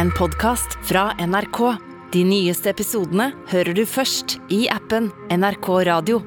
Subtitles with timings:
[0.00, 1.58] en podkast fra NRK.
[2.12, 6.22] De nyeste episodene hører du først i appen NRK Radio.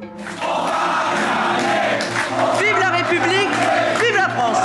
[2.60, 3.56] Vive la République!
[3.98, 4.62] Vive la France!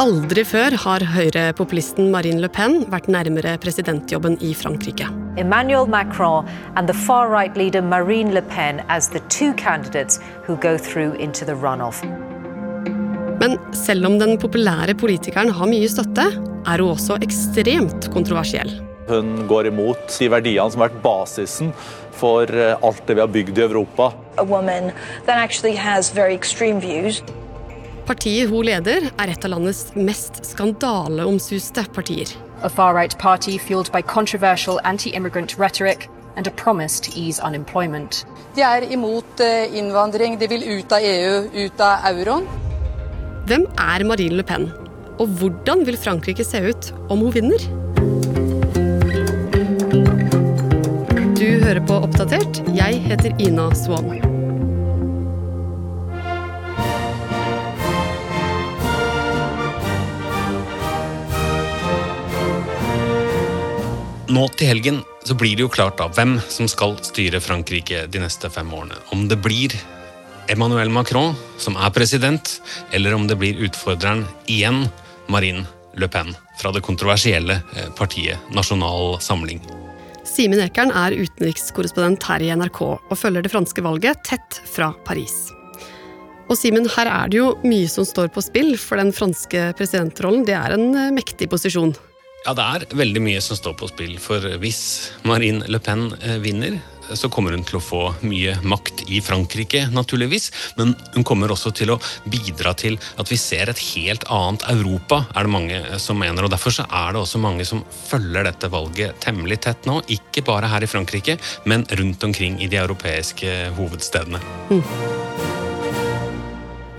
[0.00, 5.10] Aldri før har høyrepopulisten Marine Le Pen vært nærmere presidentjobben i Frankrike.
[5.36, 10.56] Emmanuel Macron and the far right leader Marine Le Pen as the two candidates who
[10.56, 12.00] go through into the runoff.
[13.40, 16.26] Men selv om den populære politikeren har mye støtte,
[16.66, 18.72] er hun også ekstremt kontroversiell.
[19.06, 21.74] Hun går imot de verdiene som har vært basisen
[22.16, 24.10] for eh, alt det vi har bygd i Europa.
[28.06, 32.34] Partiet hun leder, er et av landets mest skandaleomsuste partier.
[32.62, 37.40] a far right party fueled by controversial anti immigrant rhetoric and a promise to ease
[37.40, 38.24] unemployment.
[38.54, 42.48] De er imot eh, innvandring, de vil ut av EU, ut av euroen.
[43.46, 44.64] Hvem er Marine Le Pen?
[45.22, 47.62] Og hvordan vil Frankrike se ut om hun vinner?
[51.38, 52.58] Du hører på Oppdatert.
[52.74, 54.16] Jeg heter Ina Swan.
[64.26, 68.26] Nå til helgen så blir det jo klart da hvem som skal styre Frankrike de
[68.26, 68.98] neste fem årene.
[69.14, 69.78] Om det blir
[70.48, 72.60] Emmanuel Macron som er president,
[72.94, 74.86] eller om det blir utfordreren igjen
[75.32, 75.66] Marine
[75.96, 79.60] Le Pen fra det kontroversielle eh, partiet Nasjonal Samling.
[80.26, 85.46] Simen Ekern er utenrikskorrespondent her i NRK og følger det franske valget tett fra Paris.
[86.46, 90.44] Og Simen, her er det jo mye som står på spill, for den franske presidentrollen
[90.46, 91.96] det er en eh, mektig posisjon.
[92.46, 94.82] Ja, det er veldig mye som står på spill, for hvis
[95.26, 96.78] Marine Le Pen eh, vinner,
[97.14, 100.50] så kommer hun til å få mye makt i Frankrike, naturligvis.
[100.78, 101.98] Men hun kommer også til å
[102.30, 106.46] bidra til at vi ser et helt annet Europa, er det mange som mener.
[106.46, 110.00] Og derfor så er det også mange som følger dette valget temmelig tett nå.
[110.12, 114.42] Ikke bare her i Frankrike, men rundt omkring i de europeiske hovedstedene.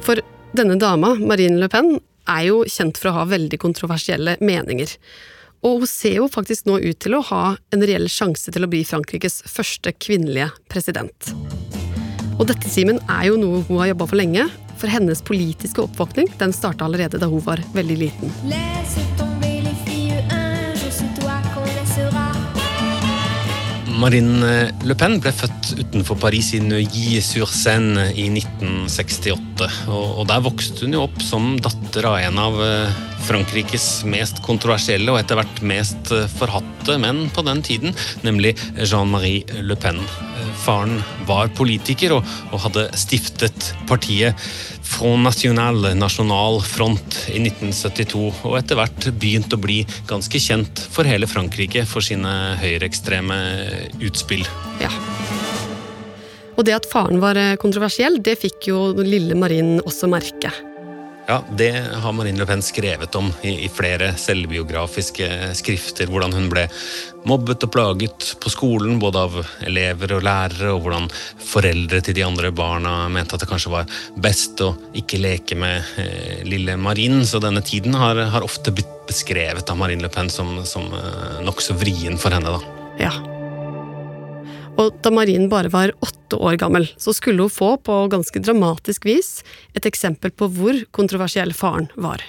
[0.08, 0.22] For
[0.56, 1.98] denne dama, Marine Le Pen,
[2.28, 4.94] er jo kjent for å ha veldig kontroversielle meninger.
[5.68, 7.44] Og hun ser jo faktisk nå ut til å ha
[7.76, 11.34] en reell sjanse til å bli Frankrikes første kvinnelige president.
[12.38, 14.48] Og dette, Simen, er jo noe hun har jobba for lenge.
[14.78, 18.38] For hennes politiske oppvåkning den starta allerede da hun var veldig liten.
[18.48, 19.27] Laisse tomber
[23.98, 29.66] Marine Le Pen ble født utenfor Paris i Neuilly-sur-Seine i 1968.
[29.90, 35.10] Og, der vokste hun jo opp som datter av en av eh, Frankrikes mest kontroversielle
[35.12, 37.98] og etter hvert mest eh, forhatte menn på den tiden,
[38.28, 40.04] nemlig Jean-Marie Le Pen.
[40.64, 40.98] Faren
[41.28, 44.38] var politiker og, og hadde stiftet partiet
[44.88, 51.08] Front National, Nasjonal Front, i 1972, og etter hvert begynt å bli ganske kjent for
[51.08, 52.32] hele Frankrike for sine
[52.62, 53.38] høyreekstreme
[54.08, 54.48] utspill.
[54.82, 54.90] Ja.
[56.58, 60.50] Og det at faren var eh, kontroversiell, det fikk jo lille Marin også merke.
[61.28, 65.28] Ja, Det har Marine Le Pen skrevet om i, i flere selvbiografiske
[65.60, 66.08] skrifter.
[66.08, 66.64] Hvordan hun ble
[67.28, 69.36] mobbet og plaget på skolen, både av
[69.68, 71.12] elever og lærere, og hvordan
[71.44, 76.00] foreldre til de andre barna mente at det kanskje var best å ikke leke med
[76.00, 77.26] eh, lille Marine.
[77.28, 81.42] Så denne tiden har, har ofte blitt beskrevet av Marine Le Pen som, som eh,
[81.44, 82.56] nokså vrien for henne.
[82.56, 82.78] da.
[83.04, 83.37] Ja.
[84.78, 89.08] Og da Marin bare var åtte år gammel, så skulle hun få, på ganske dramatisk
[89.10, 89.42] vis,
[89.74, 92.22] et eksempel på hvor kontroversiell faren var.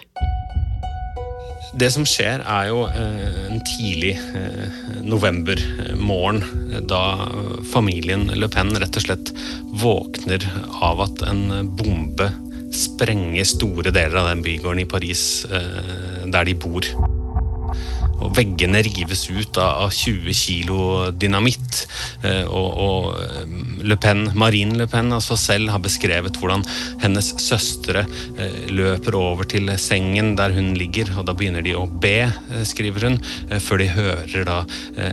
[1.79, 6.41] Det som skjer, er jo eh, en tidlig eh, novembermorgen,
[6.73, 7.03] eh, da
[7.75, 9.35] familien Le Pen rett og slett
[9.83, 10.49] våkner
[10.81, 12.31] av at en bombe
[12.73, 16.85] sprenger store deler av den bygården i Paris der de bor.
[18.19, 21.87] Og veggene rives ut av av 20 kilo dynamitt.
[22.25, 23.45] eh, Og, og eh,
[23.85, 26.65] Le Pen, Marine Le Pen altså selv har beskrevet hvordan
[27.03, 28.05] hennes søstre
[28.39, 32.31] eh, løper over til sengen der hun ligger, og da begynner de å be,
[32.67, 33.19] skriver hun,
[33.63, 34.59] før de hører da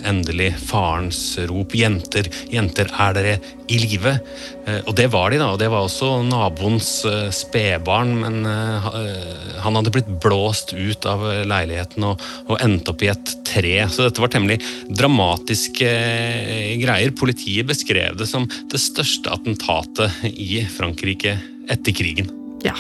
[0.08, 3.36] endelig farens rop 'Jenter, jenter, er dere
[3.70, 4.20] i live?'
[4.68, 5.52] Eh, Og det var de, da.
[5.54, 11.06] Og det var også naboens eh, spedbarn, men eh, ha- han hadde blitt blåst ut
[11.06, 13.76] av leiligheten og, og endt opp i et tre.
[13.90, 14.60] Så dette var temmelig
[14.90, 15.90] dramatiske
[16.82, 17.14] greier.
[17.18, 21.38] Politiet beskrev det som det største attentatet i Frankrike
[21.70, 22.30] etter krigen.
[22.66, 22.74] Ja.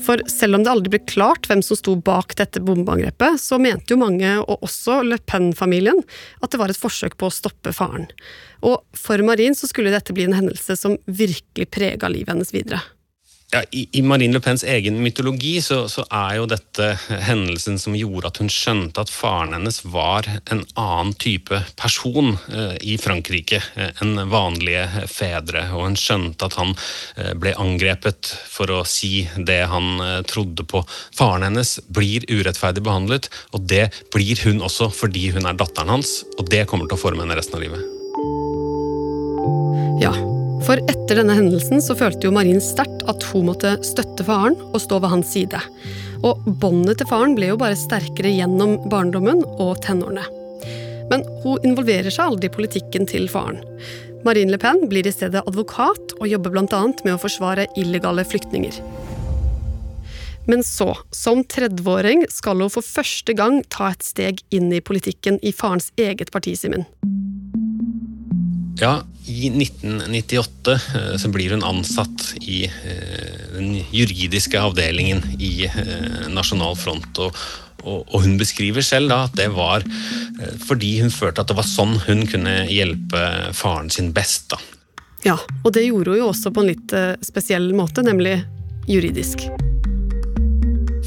[0.00, 3.94] For selv om det aldri ble klart hvem som sto bak dette bombeangrepet, så mente
[3.94, 6.00] jo mange, og også Le Pen-familien,
[6.40, 8.08] at det var et forsøk på å stoppe faren.
[8.66, 12.82] Og for Marin så skulle dette bli en hendelse som virkelig prega livet hennes videre.
[13.52, 16.92] Ja, i, I Marine Le Pens egen mytologi så, så, er jo dette
[17.26, 22.76] hendelsen som gjorde at hun skjønte at faren hennes var en annen type person eh,
[22.92, 25.66] i Frankrike eh, enn vanlige fedre.
[25.74, 26.76] Og hun skjønte at han
[27.18, 30.84] eh, ble angrepet for å si det han eh, trodde på.
[31.18, 36.20] Faren hennes blir urettferdig behandlet, og det blir hun også fordi hun er datteren hans.
[36.38, 37.82] Og det kommer til å forme henne resten av livet.
[40.00, 40.14] Ja,
[40.66, 44.80] for etter denne hendelsen så følte jo Marin sterkt at hun måtte støtte faren og
[44.82, 45.60] stå ved hans side.
[46.26, 50.26] Og båndet til faren ble jo bare sterkere gjennom barndommen og tenårene.
[51.10, 53.62] Men hun involverer seg aldri i politikken til faren.
[54.26, 56.82] Marine Le Pen blir i stedet advokat og jobber bl.a.
[57.06, 58.82] med å forsvare illegale flyktninger.
[60.50, 65.38] Men så, som 30-åring, skal hun for første gang ta et steg inn i politikken
[65.46, 66.88] i farens eget parti, Simen.
[68.80, 76.28] Ja, i 1998 eh, så blir hun ansatt i eh, den juridiske avdelingen i eh,
[76.32, 77.20] Nasjonal Front.
[77.20, 77.36] Og,
[77.84, 79.84] og, hun beskriver selv da at det var
[80.64, 83.22] fordi hun følte at det var sånn hun kunne hjelpe
[83.56, 84.50] faren sin best.
[84.52, 84.60] da.
[85.24, 88.38] Ja, og det gjorde hun jo også på en litt spesiell måte, nemlig
[88.88, 89.48] juridisk.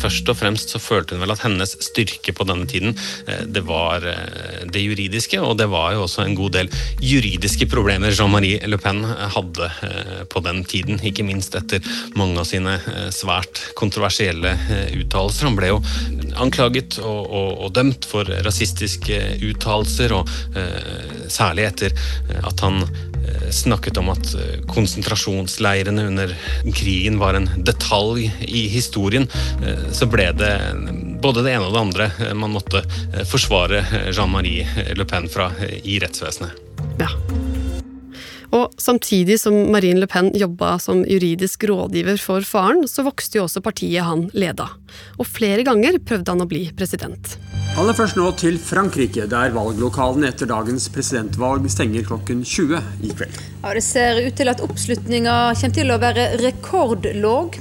[0.03, 2.95] Først og fremst så følte hun vel at hennes styrke på denne tiden
[3.27, 6.71] eh, det var eh, det juridiske, og det var jo også en god del
[7.03, 10.99] juridiske problemer Jean-Marie Le Pen hadde eh, på den tiden.
[11.03, 11.83] Ikke minst etter
[12.17, 12.75] mange av sine
[13.13, 14.53] svært kontroversielle
[14.97, 15.47] uttalelser.
[15.47, 15.79] Han ble jo
[16.41, 19.19] anklaget og, og, og dømt for rasistiske
[19.49, 20.29] uttalelser, og
[21.31, 21.95] særlig etter
[22.43, 22.83] at han
[23.53, 24.33] snakket om at
[24.69, 26.33] konsentrasjonsleirene under
[26.75, 29.27] krigen var en detalj i historien
[29.95, 30.51] så ble det
[31.23, 35.79] både det ene og det andre man måtte eh, forsvare Jean-Marie Le Pen fra eh,
[35.83, 36.59] i rettsvesenet.
[36.99, 37.11] Ja.
[38.53, 43.47] Og samtidig som Marine Le Pen jobba som juridisk rådgiver for faren, så vokste jo
[43.47, 44.67] også partiet han leda.
[45.17, 47.33] Og flere ganger prøvde han å bli president.
[47.73, 53.41] Aller først nå til Frankrike, der valglokalene etter dagens presidentvalg stenger klokken 20 i kveld.
[53.63, 57.57] Ja, Det ser ut til at oppslutninga kommer til å være rekordlåg.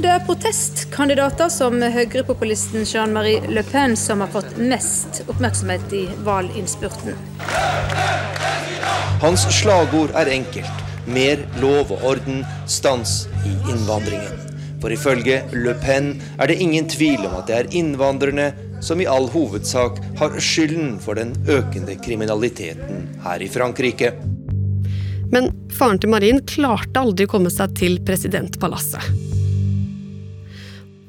[0.00, 7.12] Det er protestkandidater som høyrepopulisten Jean-Marie Le Pen som har fått mest oppmerksomhet i valinnspurten.
[9.22, 10.80] Hans slagord er enkelt.
[11.06, 14.40] Mer lov og orden, stans i innvandringen.
[14.82, 18.48] For ifølge Le Pen er det ingen tvil om at det er innvandrerne
[18.82, 24.10] som i all hovedsak har skylden for den økende kriminaliteten her i Frankrike.
[25.30, 29.06] Men faren til Marin klarte aldri å komme seg til presidentpalasset.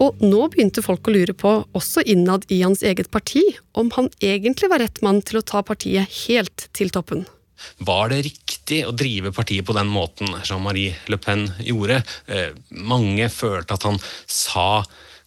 [0.06, 3.42] Og nå begynte folk å lure på, også innad i hans eget parti,
[3.74, 7.26] om han egentlig var rett mann til å ta partiet helt til toppen.
[7.84, 12.02] Var det riktig å drive partiet på den måten Jean-Marie Le Pen gjorde?
[12.28, 12.52] Eh,
[12.84, 14.84] mange følte at han sa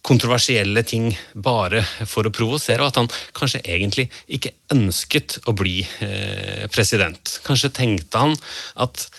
[0.07, 4.07] kontroversielle ting bare for å provosere, og at han kanskje egentlig
[4.37, 7.39] ikke ønsket å bli eh, president.
[7.47, 8.37] Kanskje tenkte han
[8.79, 9.09] at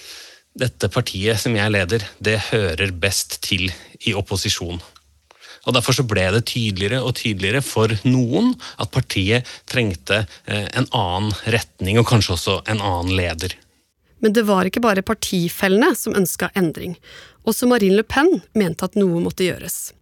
[0.59, 3.69] dette partiet som jeg leder, det hører best til
[4.09, 4.81] i opposisjon.
[5.69, 10.89] Og Derfor så ble det tydeligere og tydeligere for noen at partiet trengte eh, en
[10.97, 13.53] annen retning, og kanskje også en annen leder.
[14.25, 16.97] Men det var ikke bare partifellene som ønska endring.
[17.47, 19.93] Også Marine Le Pen mente at noe måtte gjøres.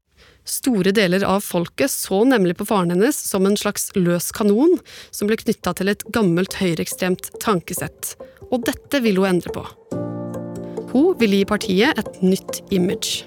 [0.47, 4.79] Store deler av folket så nemlig på faren hennes som en slags løs kanon
[5.11, 8.15] som ble knytta til et gammelt høyreekstremt tankesett.
[8.47, 9.67] Og dette ville hun endre på.
[10.95, 13.27] Hun ville gi partiet et nytt image.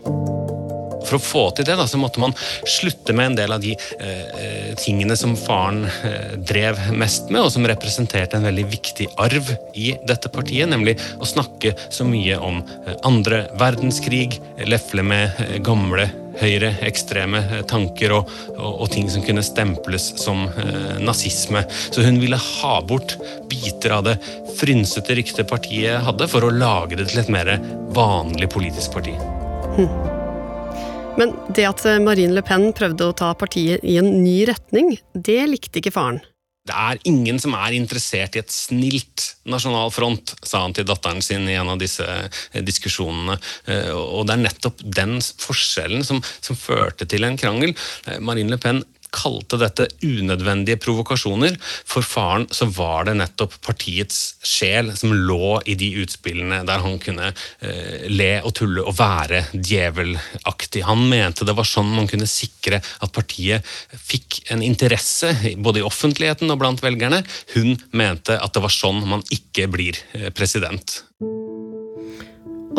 [1.09, 2.35] For å få til det da, så måtte man
[2.69, 7.53] slutte med en del av de eh, tingene som faren eh, drev mest med, og
[7.53, 12.61] som representerte en veldig viktig arv i dette partiet, nemlig å snakke så mye om
[12.61, 14.39] eh, andre verdenskrig,
[14.69, 20.45] lefle med eh, gamle høyreekstreme eh, tanker og, og, og, ting som kunne stemples som
[20.49, 21.65] eh, nazisme.
[21.69, 23.17] Så hun ville ha bort
[23.49, 24.19] biter av det
[24.59, 27.55] frynsete ryktet partiet hadde, for å lage det til et mer
[27.95, 29.15] vanlig politisk parti.
[29.77, 30.08] Hm.
[31.19, 35.41] Men det at Marine Le Pen prøvde å ta partiet i en ny retning, det
[35.51, 36.21] likte ikke faren.
[36.69, 41.23] Det er ingen som er interessert i et snilt nasjonal front, sa han til datteren
[41.25, 43.39] sin i en av disse eh, diskusjonene.
[43.65, 47.73] Eh, og det er nettopp den forskjellen som, som førte til en krangel.
[48.05, 51.57] Eh, Marine Le Pen kalte dette unødvendige provokasjoner.
[51.59, 56.99] For faren så var det nettopp partiets sjel som lå i de utspillene der han
[57.03, 60.85] kunne eh, le og tulle og være djevelaktig.
[60.87, 65.87] Han mente det var sånn man kunne sikre at partiet fikk en interesse både i
[65.87, 67.23] offentligheten og blant velgerne.
[67.55, 71.01] Hun mente at det var sånn man ikke blir eh, president.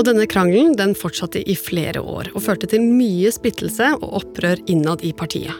[0.00, 4.62] Og denne krangelen den fortsatte i flere år, og førte til mye splittelse og opprør
[4.70, 5.56] innad i partiet.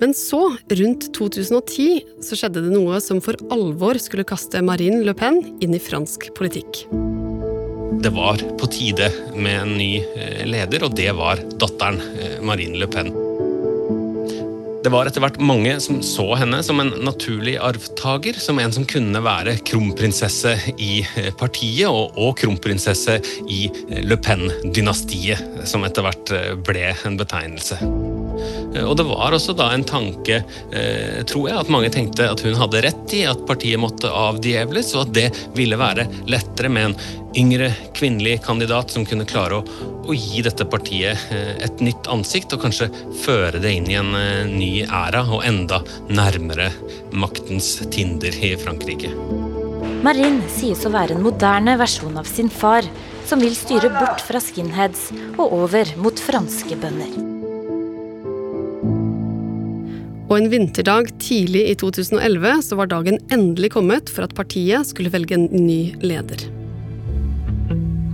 [0.00, 5.14] Men så, rundt 2010, så skjedde det noe som for alvor skulle kaste Marine Le
[5.16, 6.84] Pen inn i fransk politikk.
[8.04, 12.80] Det var på tide med en ny eh, leder, og det var datteren eh, Marine
[12.80, 13.12] Le Pen.
[14.84, 18.84] Det var etter hvert mange som så henne som en naturlig arvtaker, som en som
[18.84, 23.70] kunne være kronprinsesse i eh, partiet, og, og kronprinsesse i
[24.04, 26.36] Le Pen-dynastiet, som etter hvert
[26.66, 27.80] ble en betegnelse.
[28.84, 30.40] Og det var også da en tanke,
[31.30, 35.06] tror jeg, at mange tenkte at hun hadde rett i at partiet måtte avdjevles, og
[35.06, 36.96] at det ville være lettere med en
[37.36, 39.64] yngre kvinnelig kandidat som kunne klare å,
[40.04, 42.90] å, gi dette partiet eh, et nytt ansikt, og kanskje
[43.24, 46.70] føre det inn i en eh, ny æra og enda nærmere
[47.12, 49.12] maktens Tinder i Frankrike.
[50.04, 52.86] Marin sies å være en moderne versjon av sin far,
[53.24, 57.33] som vil styre bort fra skinheads og over mot franske bønder.
[60.34, 65.12] Og en vinterdag tidlig i 2011 så var dagen endelig kommet for at partiet skulle
[65.14, 66.40] velge en ny leder.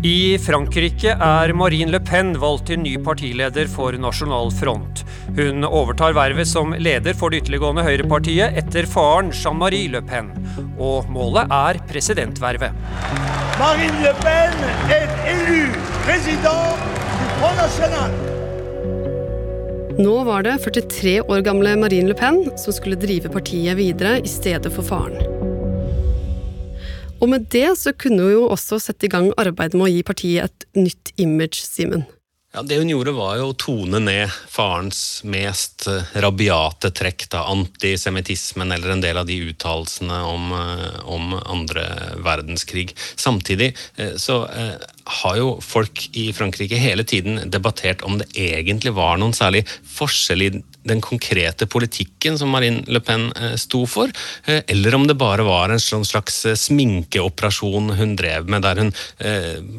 [0.04, 5.00] I Frankrike er Marine Le Pen valgt til ny partileder for Nasjonal Front.
[5.38, 10.28] Hun overtar vervet som leder for det ytterliggående høyrepartiet etter faren Jean-Marie Le Pen.
[10.76, 12.76] Og målet er presidentvervet.
[13.56, 14.60] Marine Le Pen
[14.92, 15.72] er élu
[16.04, 16.84] president
[17.16, 18.29] du Front National.
[20.00, 24.30] Nå var det 43 år gamle Marine Le Pen som skulle drive partiet videre i
[24.32, 25.18] stedet for faren.
[27.20, 30.00] Og med det så kunne hun jo også sette i gang arbeidet med å gi
[30.08, 32.06] partiet et nytt image, Simen.
[32.54, 37.44] Ja, Det hun gjorde, var jo å tone ned farens mest eh, rabiate trekk, da,
[37.52, 41.84] antisemittismen eller en del av de uttalelsene om, eh, om andre
[42.24, 42.96] verdenskrig.
[43.14, 44.40] Samtidig eh, så
[45.10, 49.64] har jo folk i Frankrike hele tiden debattert om det egentlig var noen særlig
[49.96, 50.50] forskjell i
[50.82, 54.12] den konkrete politikken som Marine Le Pen eh, sto for,
[54.46, 58.80] eh, eller om det bare var en sånn slags eh, sminkeoperasjon hun drev med, der
[58.80, 58.92] hun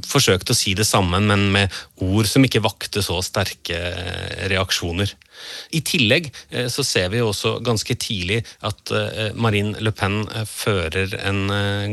[0.08, 1.74] forsøkte å si det sammen, men med
[2.04, 3.78] ord som ikke vakte så sterke
[4.52, 5.12] reaksjoner.
[5.74, 6.30] I tillegg
[6.70, 8.92] så ser vi også ganske tidlig at
[9.34, 10.20] Marine Le Pen
[10.50, 11.42] fører en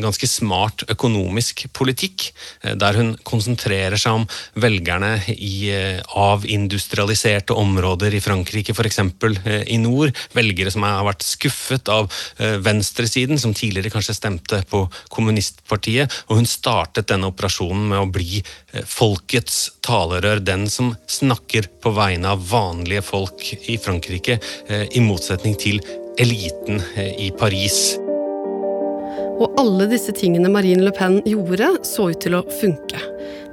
[0.03, 2.29] ganske smart økonomisk politikk,
[2.63, 4.27] der hun konsentrerer seg om
[4.59, 5.71] velgerne i
[6.19, 9.01] avindustrialiserte områder i Frankrike, f.eks.
[9.69, 10.15] i nord.
[10.37, 12.09] Velgere som har vært skuffet av
[12.65, 16.13] venstresiden, som tidligere kanskje stemte på kommunistpartiet.
[16.29, 18.43] Og hun startet denne operasjonen med å bli
[18.89, 25.57] folkets talerør, den som snakker på vegne av vanlige folk i Frankrike, eh, i motsetning
[25.59, 25.81] til
[26.19, 27.99] eliten eh, i Paris.
[29.39, 33.01] Og alle disse tingene Marine Le Pen gjorde, så ut til å funke.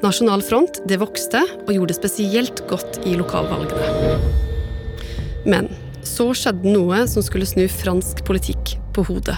[0.03, 4.19] Nasjonal Front det vokste og gjorde det spesielt godt i lokalvalgene.
[5.45, 5.69] Men
[6.05, 9.37] så skjedde noe som skulle snu fransk politikk på hodet.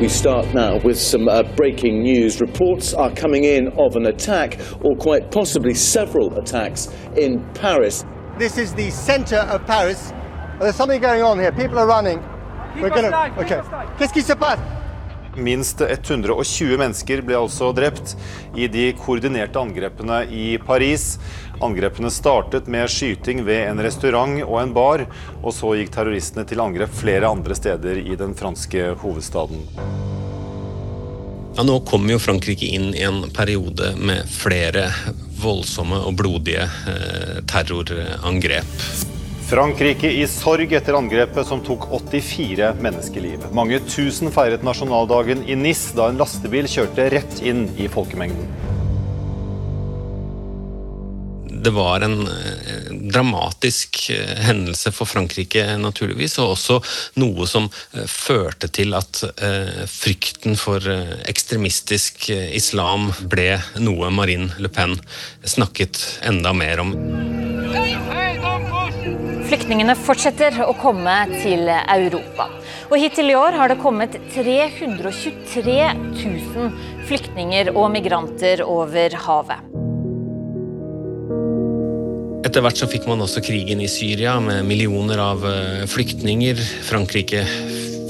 [0.00, 2.40] We start now with some uh, breaking news.
[2.40, 8.04] Reports are coming in of an attack, or quite possibly several attacks, in Paris.
[8.38, 10.12] This is the center of Paris.
[10.60, 11.52] There's something going on here.
[11.52, 12.18] People are running.
[12.80, 13.60] We're gonna, okay.
[13.98, 14.58] Qu'est-ce qui se passe?
[15.36, 18.14] Minst 120 mennesker ble altså drept
[18.56, 21.18] i de koordinerte angrepene i Paris.
[21.60, 25.04] Angrepene startet med skyting ved en restaurant og en bar,
[25.42, 29.64] og så gikk terroristene til angrep flere andre steder i den franske hovedstaden.
[31.56, 34.90] Ja, nå kommer jo Frankrike inn i en periode med flere
[35.40, 39.15] voldsomme og blodige eh, terrorangrep.
[39.46, 43.44] Frankrike i sorg etter angrepet som tok 84 menneskeliv.
[43.54, 48.48] Mange tusen feiret nasjonaldagen i NIS da en lastebil kjørte rett inn i folkemengden.
[51.66, 56.80] Det var en eh, dramatisk eh, hendelse for Frankrike, naturligvis, og også
[57.22, 59.22] noe som eh, førte til at
[59.90, 60.82] frykten for
[61.30, 64.98] ekstremistisk islam ble noe Marine Le Pen
[65.46, 66.94] snakket enda mer om.
[69.46, 72.48] Flyktningene fortsetter å komme til Europa.
[72.90, 75.76] Og Hittil i år har det kommet 323
[76.18, 76.72] 000
[77.06, 79.76] flyktninger og migranter over havet.
[82.46, 86.58] Etter hvert så fikk man også krigen i Syria med millioner av eh, flyktninger.
[86.86, 87.46] Frankrike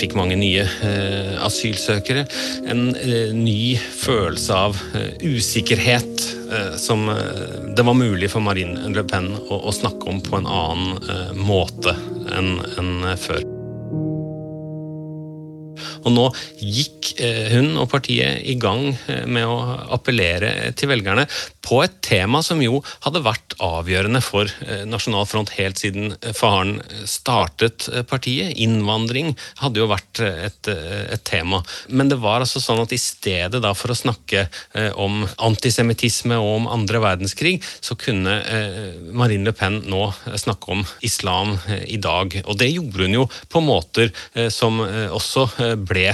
[0.01, 2.27] fikk mange nye eh, asylsøkere.
[2.69, 8.89] En eh, ny følelse av eh, usikkerhet eh, som eh, det var mulig for Marine
[8.95, 11.97] Le Pen å, å snakke om på en annen måte
[12.37, 13.45] enn en før.
[16.07, 16.25] Og nå
[16.63, 17.09] gikk
[17.51, 18.93] hun og partiet i gang
[19.27, 19.57] med å
[19.97, 21.25] appellere til velgerne
[21.67, 24.51] på et tema som jo hadde vært avgjørende for
[24.87, 28.55] Nasjonal Front helt siden faren startet partiet.
[28.63, 31.63] Innvandring hadde jo vært et, et tema.
[31.89, 34.47] Men det var altså sånn at i stedet for å snakke
[35.01, 38.39] om antisemittisme og om andre verdenskrig, så kunne
[39.17, 40.05] Marine Le Pen nå
[40.39, 41.57] snakke om islam
[41.87, 42.39] i dag.
[42.47, 44.13] Og det gjorde hun jo på måter
[44.53, 45.49] som også
[45.89, 46.09] ble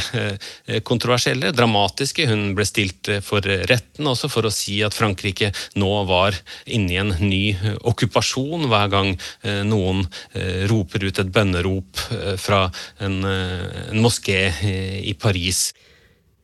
[0.86, 2.28] kontroversielle, dramatiske.
[2.30, 5.41] Hun ble stilt for retten også for å si at Frankrike
[5.78, 7.42] nå var inne i en ny
[7.82, 12.66] okkupasjon hver gang eh, noen eh, roper ut et bønnerop eh, fra
[13.02, 14.50] en, en moské
[15.02, 15.70] i Paris.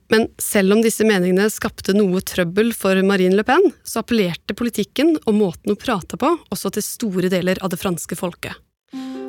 [0.09, 5.19] Men selv om disse meningene skapte noe trøbbel for Marine Le Pen, så appellerte politikken
[5.19, 8.57] og måten hun prata på også til store deler av det franske folket.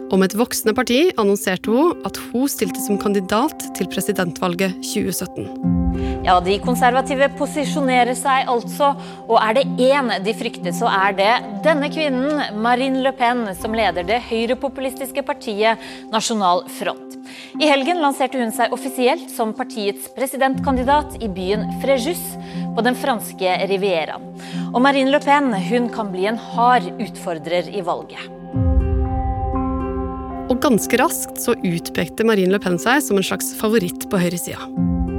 [0.10, 5.78] Om et voksende parti annonserte hun at hun stilte som kandidat til presidentvalget 2017.
[6.26, 8.96] Ja, De konservative posisjonerer seg altså,
[9.28, 11.30] og er det én de frykter, så er det
[11.66, 15.78] denne kvinnen, Marine Le Pen, som leder det høyrepopulistiske partiet
[16.14, 17.20] Nasjonal Front.
[17.62, 22.24] I helgen lanserte hun seg offisielt som partiets presidentkandidat i byen Fréjus
[22.74, 24.26] på den franske rivieraen.
[24.74, 28.39] Og Marine Le Pen hun kan bli en hard utfordrer i valget.
[30.50, 34.66] Og ganske raskt så utpekte Marine Le Pen seg som en slags favoritt på høyresida.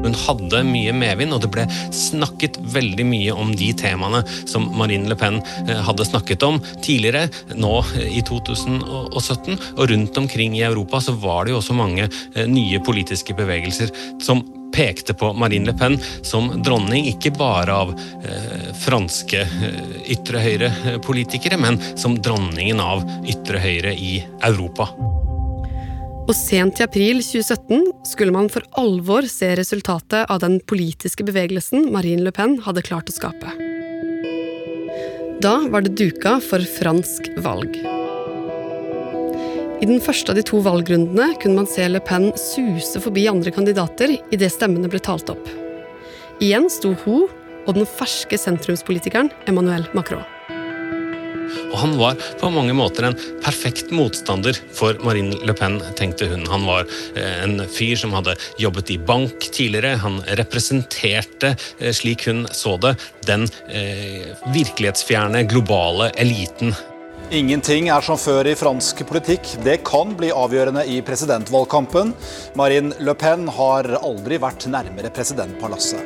[0.01, 5.11] Hun hadde mye medvind, og det ble snakket veldig mye om de temaene som Marine
[5.11, 9.61] Le Pen eh, hadde snakket om tidligere, nå eh, i 2017.
[9.77, 13.93] Og rundt omkring i Europa så var det jo også mange eh, nye politiske bevegelser
[14.25, 19.81] som pekte på Marine Le Pen som dronning, ikke bare av eh, franske eh,
[20.15, 24.91] ytre høyre-politikere, men som dronningen av ytre høyre i Europa.
[26.31, 31.89] Og sent i april 2017 skulle man for alvor se resultatet av den politiske bevegelsen
[31.91, 33.57] Marine Le Pen hadde klart å skape.
[35.41, 37.81] Da var det duka for fransk valg.
[39.81, 43.53] I den første av de to valgrundene kunne man se Le Pen suse forbi andre
[43.55, 45.47] kandidater idet stemmene ble talt opp.
[46.45, 47.31] Igjen sto hun
[47.65, 50.27] og den ferske sentrumspolitikeren Emmanuel Macron.
[51.71, 56.45] Og han var på mange måter en perfekt motstander for Marine Le Pen, tenkte hun.
[56.51, 59.97] Han var eh, en fyr som hadde jobbet i bank tidligere.
[60.05, 66.75] Han representerte, eh, slik hun så det, den eh, virkelighetsfjerne, globale eliten.
[67.31, 69.53] Ingenting er som før i fransk politikk.
[69.63, 72.11] Det kan bli avgjørende i presidentvalgkampen.
[72.59, 76.03] Marine Le Pen har aldri vært nærmere presidentpalasset.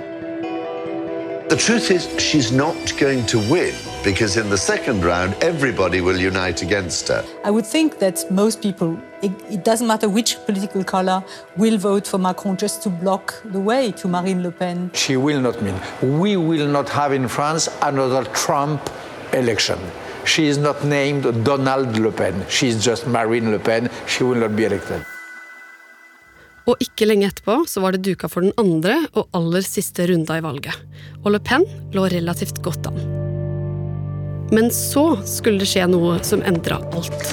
[1.49, 3.73] The truth is, she's not going to win
[4.05, 7.25] because in the second round, everybody will unite against her.
[7.43, 11.23] I would think that most people, it, it, doesn't matter which political color,
[11.57, 14.91] will vote for Macron just to block the way to Marine Le Pen.
[14.93, 15.75] She will not win.
[16.03, 18.91] We will not have in France another Trump
[19.33, 19.79] election.
[20.27, 22.45] She is not named Donald Le Pen.
[22.49, 23.89] She is just Marine Le Pen.
[24.07, 25.05] She will not be elected.
[26.65, 30.39] Og ikke lenge etterpå så var det duka for den andre og aller siste runda
[30.41, 30.81] i valget.
[31.25, 33.24] Og Le Pen lå relativt godt an.
[34.55, 37.31] Men så skulle det skje noe som endra alt.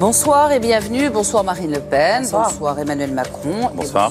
[0.00, 1.06] Bonsoir et bienvenue.
[1.14, 2.24] Bonsoir Marine Le Pen.
[2.24, 3.68] Bonsoir, bonsoir Emmanuel Macron.
[3.76, 4.10] Bonsoir.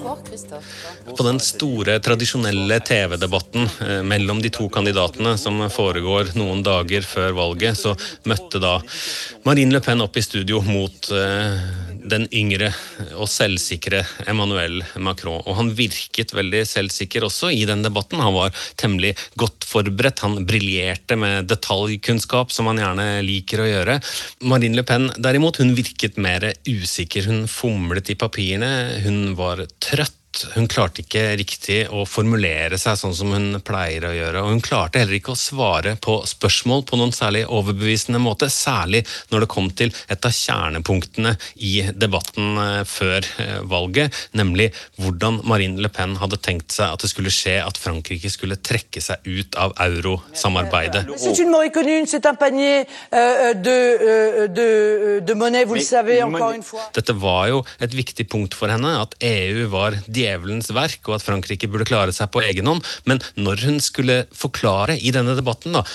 [1.18, 7.36] På den store, tradisjonelle TV-debatten eh, mellom de to kandidatene som foregår noen dager før
[7.36, 7.98] valget, så
[8.32, 8.78] møtte da
[9.44, 11.60] Marine Le Pen opp i studio mot eh,
[12.10, 12.72] den yngre
[13.18, 15.42] og selvsikre Emmanuel Macron.
[15.48, 18.22] Og han virket veldig selvsikker også i den debatten.
[18.24, 20.24] Han var temmelig godt forberedt.
[20.26, 24.00] Han briljerte med detaljkunnskap, som han gjerne liker å gjøre.
[24.50, 27.30] Marine Le Pen derimot, hun virket mer usikker.
[27.30, 28.74] Hun fomlet i papirene,
[29.06, 30.20] hun var trøtt
[30.56, 34.44] hun klarte ikke riktig å formulere seg sånn som hun pleier å gjøre.
[34.44, 39.04] Og hun klarte heller ikke å svare på spørsmål på noen særlig overbevisende måte, særlig
[39.32, 45.42] når det kom til et av kjernepunktene i debatten eh, før eh, valget, nemlig hvordan
[45.50, 49.26] Marine Le Pen hadde tenkt seg at det skulle skje at Frankrike skulle trekke seg
[49.28, 51.06] ut av eurosamarbeidet.
[56.94, 61.28] Dette var jo et viktig punkt for henne, at EU var djevelens verk, og at
[61.28, 62.88] Frankrike burde klare seg på egen hånd.
[63.10, 65.86] Men når hun skulle forklare i denne debatten da,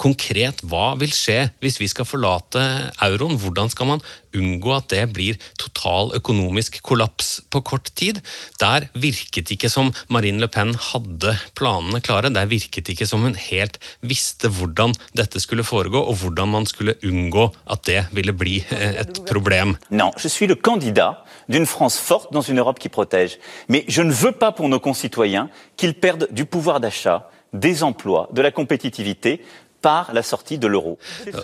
[0.00, 2.62] konkret hva vil skje hvis vi skal forlate
[3.04, 4.04] euroen, hvordan skal man
[4.36, 8.22] unngå at det blir total økonomisk kollaps på kort tid?
[8.62, 12.32] Der virket ikke som Marine Le Pen hadde planene klare.
[12.32, 16.96] Der virket ikke som hun helt visste hvordan dette skulle foregå, og hvordan man skulle
[17.04, 19.76] unngå at det ville bli eh, et problem.
[19.90, 20.48] Non, je suis
[21.48, 23.38] d'une France forte dans une Europe qui protège.
[23.68, 28.28] Mais je ne veux pas pour nos concitoyens qu'ils perdent du pouvoir d'achat, des emplois,
[28.32, 29.42] de la compétitivité
[29.82, 30.98] par la sortie de l'euro.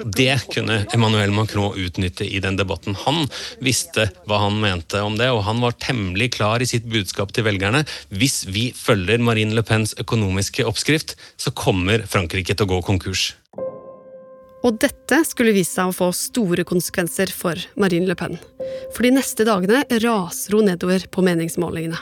[0.05, 2.95] Det kunne Emmanuel Macron utnytte i den debatten.
[3.05, 3.27] Han
[3.61, 7.49] visste hva han mente om det, og han var temmelig klar i sitt budskap til
[7.51, 7.83] velgerne.
[8.15, 13.33] Hvis vi følger Marine Le Pens økonomiske oppskrift, så kommer Frankrike til å gå konkurs.
[14.67, 18.39] Og dette skulle vise seg å få store konsekvenser for Marine Le Pen.
[18.95, 22.01] For de neste dagene raser hun nedover på meningsmålingene.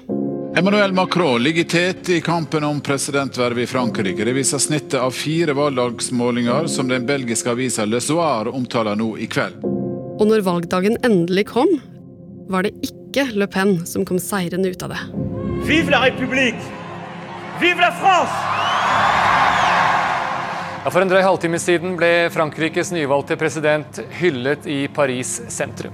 [0.56, 4.24] Emmanuel Macron ligger tett tet i kampen om presidentvervet i Frankrike.
[4.24, 9.28] Det viser snittet av fire valgdagsmålinger som den belgiske avisa Le Soir omtaler nå i
[9.28, 9.60] kveld.
[10.16, 11.68] Og når valgdagen endelig kom,
[12.48, 15.02] var det ikke Le Pen som kom seirende ut av det.
[15.68, 16.72] Vive la République!
[17.60, 18.75] Vive la France!
[20.86, 25.90] For en drøy halvtime siden ble Frankrikes nyvalgte president hyllet i Paris sentrum.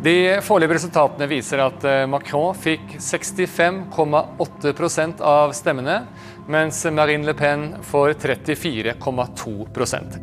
[0.00, 6.08] De foreløpige resultatene viser at eh, Macron fikk 65,8% av stemmene,
[6.48, 10.16] mens Marine Le Pen får 34,2%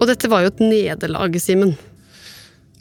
[0.00, 1.76] Og dette var jo et nederlag, Simen.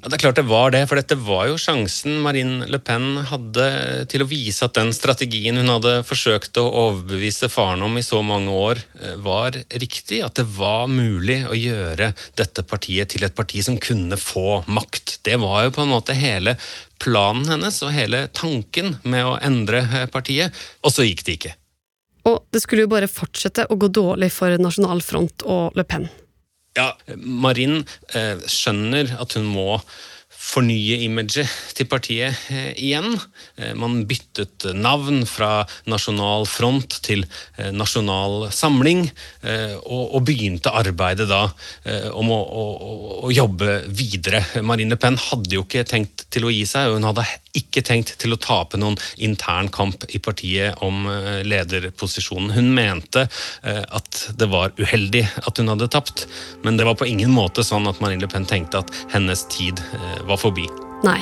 [0.01, 3.19] Ja, det er klart det var det, for dette var jo sjansen Marine Le Pen
[3.29, 3.65] hadde
[4.09, 8.23] til å vise at den strategien hun hadde forsøkt å overbevise faren om i så
[8.25, 10.23] mange år, eh, var riktig.
[10.25, 15.19] At det var mulig å gjøre dette partiet til et parti som kunne få makt.
[15.21, 16.55] Det var jo på en måte hele
[16.97, 20.49] planen hennes og hele tanken med å endre eh, partiet,
[20.81, 21.53] og så gikk det ikke.
[22.25, 26.09] Og det skulle jo bare fortsette å gå dårlig for Nasjonal Front og Le Pen.
[26.77, 27.81] Ja, Marin
[28.15, 29.81] eh, skjønner at hun må
[30.41, 33.17] fornye imaget til partiet eh, igjen.
[33.59, 37.25] Eh, man byttet navn fra Nasjonal Front til
[37.75, 39.03] Nasjonal Samling,
[39.83, 41.43] og, begynte arbeidet da
[42.15, 42.65] om å, å,
[43.25, 44.43] å, jobbe videre.
[44.63, 47.27] Marine Pen hadde jo ikke tenkt til å gi seg, og hun hadde
[47.57, 51.07] ikke tenkt til å tape noen intern kamp i partiet om
[51.47, 52.53] lederposisjonen.
[52.55, 53.27] Hun mente
[53.63, 56.27] at det var uheldig at hun hadde tapt,
[56.65, 59.81] men det var på ingen måte sånn at Marine Le Pen tenkte at hennes tid
[60.29, 60.67] var forbi.
[61.05, 61.19] Nei.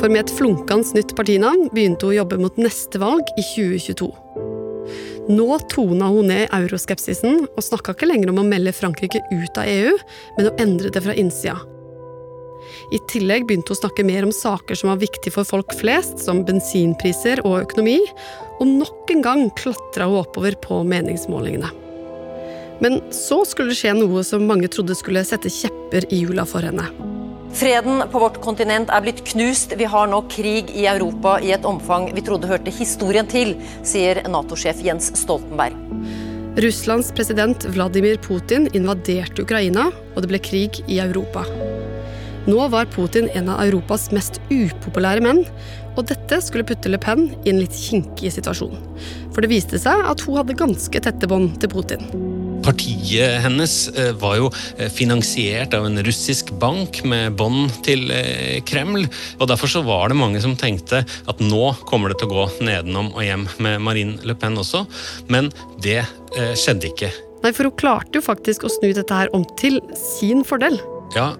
[0.00, 4.08] For med et flunkende nytt partinavn begynte hun å jobbe mot neste valg i 2022.
[5.30, 9.68] Nå tona hun ned euroskepsisen og snakka ikke lenger om å melde Frankrike ut av
[9.68, 9.92] EU,
[10.38, 11.58] men å endre det fra innsida.
[12.94, 16.18] I tillegg begynte hun å snakke mer om saker som var viktige for folk flest,
[16.22, 17.98] som bensinpriser og økonomi,
[18.60, 21.70] og nok en gang klatra hun oppover på meningsmålingene.
[22.80, 26.64] Men så skulle det skje noe som mange trodde skulle sette kjepper i hjula for
[26.64, 26.88] henne.
[27.52, 29.74] Freden på vårt kontinent er blitt knust.
[29.76, 34.22] Vi har nå krig i Europa i et omfang vi trodde hørte historien til, sier
[34.30, 35.74] Nato-sjef Jens Stoltenberg.
[36.60, 41.44] Russlands president Vladimir Putin invaderte Ukraina, og det ble krig i Europa.
[42.48, 45.42] Nå var Putin en av Europas mest upopulære menn,
[45.98, 48.76] og dette skulle putte Le Pen i en litt kinkig situasjon.
[49.34, 52.06] For det viste seg at hun hadde ganske tette bånd til Putin.
[52.64, 58.60] Partiet hennes eh, var jo eh, finansiert av en russisk bank med bånd til eh,
[58.68, 59.06] Kreml.
[59.38, 62.46] og Derfor så var det mange som tenkte at nå kommer det til å gå
[62.68, 64.84] nedenom og hjem med Marine Le Pen også.
[65.32, 67.08] Men det skjedde ikke.
[67.42, 70.76] Nei, for hun klarte jo faktisk å snu dette her om til sin fordel.
[71.16, 71.32] Ja,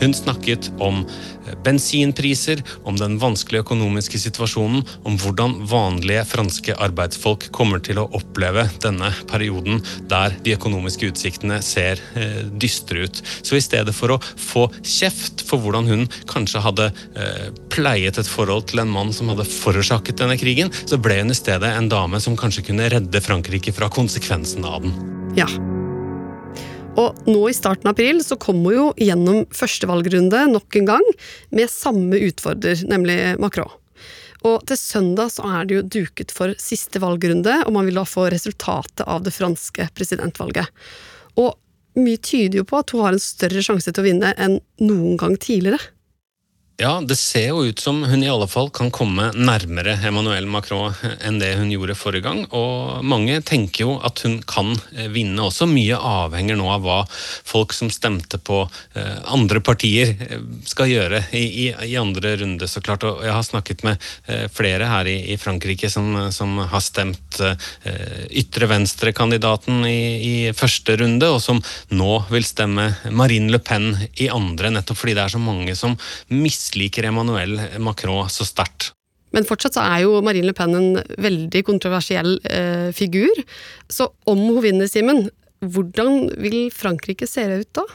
[0.00, 7.48] hun snakket om eh, bensinpriser, om den vanskelige økonomiske situasjonen, om hvordan vanlige franske arbeidsfolk
[7.54, 13.22] kommer til å oppleve denne perioden der de økonomiske utsiktene ser eh, dystre ut.
[13.42, 18.28] Så i stedet for å få kjeft for hvordan hun kanskje hadde eh, pleiet et
[18.28, 21.90] forhold til en mann som hadde forårsaket denne krigen, så ble hun i stedet en
[21.92, 24.96] dame som kanskje kunne redde Frankrike fra konsekvensen av den.
[25.38, 25.48] Ja,
[27.00, 30.90] og nå i starten av april så kom hun jo gjennom første valgrunde nok en
[30.90, 31.06] gang
[31.54, 33.70] med samme utfordrer, nemlig Macron.
[34.42, 38.04] Og til søndag så er det jo duket for siste valgrunde, og man vil da
[38.08, 40.66] få resultatet av det franske presidentvalget.
[41.38, 41.54] Og
[42.00, 45.18] mye tyder jo på at hun har en større sjanse til å vinne enn noen
[45.20, 45.80] gang tidligere.
[46.80, 50.94] Ja, det ser jo ut som hun i alle fall kan komme nærmere Emmanuel Macron
[51.20, 52.40] enn det hun gjorde forrige gang.
[52.56, 55.68] Og mange tenker jo at hun kan eh, vinne også.
[55.68, 58.62] Mye avhenger nå av hva folk som stemte på
[58.96, 63.04] eh, andre partier eh, skal gjøre i, i, i andre runde, så klart.
[63.04, 64.08] Og jeg har snakket med
[64.54, 67.40] flere her i, i Frankrike som, som, har stemt
[68.30, 71.60] ytre venstre-kandidaten i, første runde, og som
[71.92, 73.90] nå vil stemme Marine Le Pen
[74.22, 75.96] i andre, nettopp fordi det er så mange som
[76.32, 78.92] mister misliker Emmanuel Macron så sterkt.
[79.32, 83.32] Men fortsatt så er jo Marine Le Pen en veldig kontroversiell eh, figur.
[83.88, 85.30] Så om hun vinner, Simen,
[85.62, 87.86] hvordan vil Frankrike se ut da?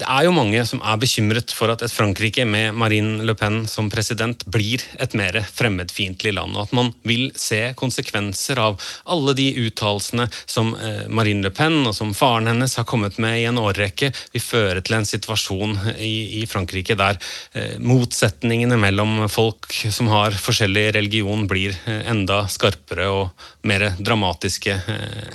[0.00, 3.66] Det er jo mange som er bekymret for at et Frankrike med Marine Le Pen
[3.68, 8.78] som president blir et mer fremmedfiendtlig land, og at man vil se konsekvenser av
[9.12, 13.42] alle de uttalelsene som eh, Marine Le Pen og som faren hennes har kommet med
[13.42, 17.20] i en årrekke, vil føre til en situasjon i, i Frankrike der
[17.52, 24.80] eh, motsetningene mellom folk som har forskjellig religion, blir eh, enda skarpere og mer dramatiske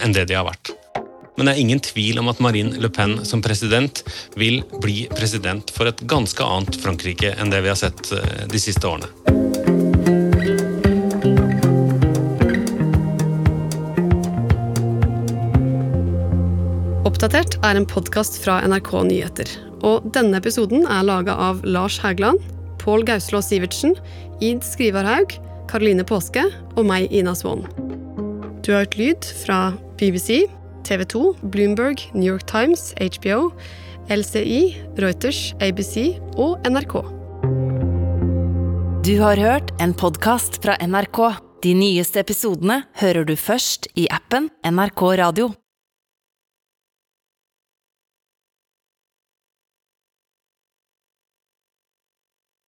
[0.01, 0.73] enn det de har vært.
[1.35, 4.01] Men det er ingen tvil om at Marine Le Pen som president
[4.39, 8.61] vil bli president for et ganske annet Frankrike enn det vi har sett eh, de
[8.61, 9.11] siste årene.
[17.05, 19.51] Oppdatert er en podkast fra NRK Nyheter.
[19.85, 22.39] Og denne episoden er laga av Lars Hægeland,
[22.81, 23.95] Pål Gauslå Sivertsen,
[24.43, 25.35] Id Skrivarhaug,
[25.69, 27.65] Karoline Påske og meg, Ina Svaan.
[28.65, 29.59] Du har hørt lyd fra
[29.99, 30.45] BBC,
[30.85, 33.51] TV 2, Bloomberg, New York Times, HBO,
[34.09, 37.01] LCI, Reuters, ABC og NRK.
[39.05, 41.19] Du har hørt en podkast fra NRK.
[41.65, 45.51] De nyeste episodene hører du først i appen NRK Radio.